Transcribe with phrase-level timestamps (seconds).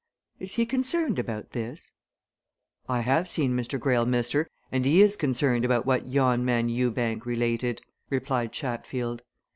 [0.39, 1.91] "Is he concerned about this?"
[2.89, 3.79] "I have seen Mr.
[3.79, 9.21] Greyle, mister, and he is concerned about what yon man, Ewbank, related," replied Chatfield.